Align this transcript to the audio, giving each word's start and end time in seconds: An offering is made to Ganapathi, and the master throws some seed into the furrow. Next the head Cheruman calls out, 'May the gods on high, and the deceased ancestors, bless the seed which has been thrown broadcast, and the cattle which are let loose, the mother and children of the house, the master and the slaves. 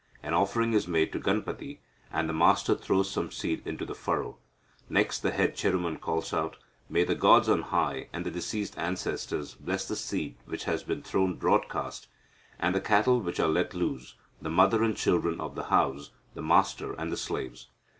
An 0.23 0.33
offering 0.33 0.73
is 0.73 0.87
made 0.87 1.11
to 1.11 1.19
Ganapathi, 1.19 1.77
and 2.11 2.27
the 2.27 2.33
master 2.33 2.73
throws 2.73 3.07
some 3.11 3.29
seed 3.29 3.61
into 3.67 3.85
the 3.85 3.93
furrow. 3.93 4.39
Next 4.89 5.19
the 5.19 5.29
head 5.29 5.55
Cheruman 5.55 5.97
calls 5.99 6.33
out, 6.33 6.57
'May 6.89 7.03
the 7.03 7.13
gods 7.13 7.47
on 7.47 7.61
high, 7.61 8.07
and 8.11 8.25
the 8.25 8.31
deceased 8.31 8.75
ancestors, 8.79 9.53
bless 9.53 9.87
the 9.87 9.95
seed 9.95 10.37
which 10.47 10.63
has 10.63 10.81
been 10.81 11.03
thrown 11.03 11.35
broadcast, 11.35 12.07
and 12.57 12.73
the 12.73 12.81
cattle 12.81 13.21
which 13.21 13.39
are 13.39 13.47
let 13.47 13.75
loose, 13.75 14.15
the 14.41 14.49
mother 14.49 14.81
and 14.83 14.97
children 14.97 15.39
of 15.39 15.53
the 15.53 15.65
house, 15.65 16.09
the 16.33 16.41
master 16.41 16.93
and 16.93 17.11
the 17.11 17.15
slaves. 17.17 17.67